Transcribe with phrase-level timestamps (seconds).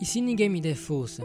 [0.00, 1.24] E se ninguém me der força?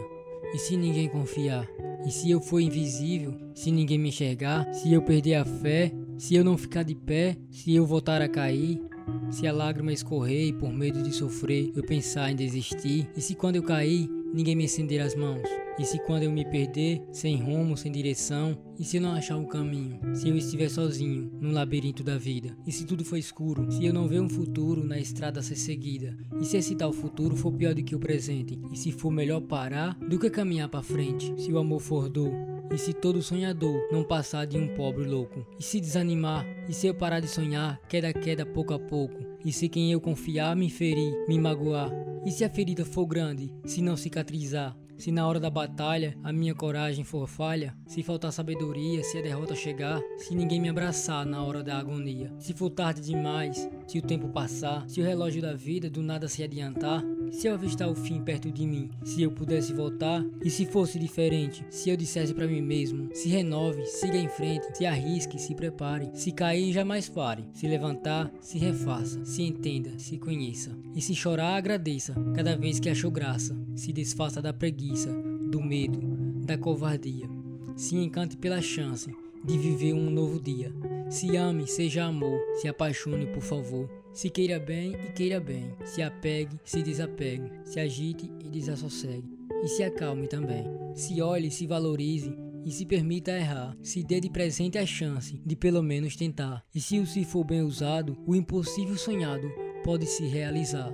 [0.52, 1.68] E se ninguém confiar?
[2.06, 3.34] E se eu for invisível?
[3.54, 4.74] Se ninguém me enxergar?
[4.74, 5.92] Se eu perder a fé?
[6.18, 7.38] Se eu não ficar de pé?
[7.52, 8.82] Se eu voltar a cair?
[9.30, 13.08] Se a lágrima escorrer e por medo de sofrer eu pensar em desistir?
[13.16, 15.48] E se quando eu cair ninguém me estender as mãos?
[15.78, 18.58] E se quando eu me perder, sem rumo, sem direção?
[18.78, 20.00] E se eu não achar um caminho?
[20.16, 22.56] Se eu estiver sozinho, no labirinto da vida?
[22.66, 23.72] E se tudo for escuro?
[23.72, 26.18] Se eu não ver um futuro na estrada a ser seguida?
[26.40, 28.60] E se esse tal futuro for pior do que o presente?
[28.72, 31.34] E se for melhor parar do que caminhar para frente?
[31.42, 32.32] Se o amor for dor?
[32.72, 35.46] E se todo sonhador não passar de um pobre louco?
[35.60, 36.46] E se desanimar?
[36.68, 39.33] E se eu parar de sonhar, queda queda pouco a pouco?
[39.46, 41.92] E se quem eu confiar me ferir, me magoar?
[42.26, 44.74] E se a ferida for grande, se não cicatrizar?
[44.98, 49.22] Se na hora da batalha a minha coragem for falha, se faltar sabedoria, se a
[49.22, 53.98] derrota chegar, se ninguém me abraçar na hora da agonia, se for tarde demais, se
[53.98, 57.90] o tempo passar, se o relógio da vida do nada se adiantar, se eu avistar
[57.90, 61.98] o fim perto de mim, se eu pudesse voltar, e se fosse diferente, se eu
[61.98, 66.72] dissesse para mim mesmo, se renove, siga em frente, se arrisque, se prepare, se cair
[66.72, 72.56] jamais pare, se levantar, se refaça, se entenda, se conheça, e se chorar agradeça, cada
[72.56, 76.00] vez que achou graça, se desfaça da preguiça, do medo,
[76.46, 77.28] da covardia,
[77.76, 80.72] se encante pela chance de viver um novo dia.
[81.10, 83.90] Se ame, seja amor, se apaixone, por favor.
[84.14, 85.76] Se queira bem e queira bem.
[85.84, 87.52] Se apegue, se desapegue.
[87.64, 89.38] Se agite e desassossegue.
[89.64, 90.66] E se acalme também.
[90.94, 93.76] Se olhe, se valorize e se permita errar.
[93.82, 96.64] Se dê de presente a chance de pelo menos tentar.
[96.74, 99.52] E se o se for bem usado, o impossível sonhado
[99.84, 100.94] pode se realizar.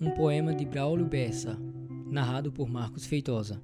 [0.00, 1.58] Um poema de Braulio Bessa,
[2.10, 3.60] narrado por Marcos Feitosa.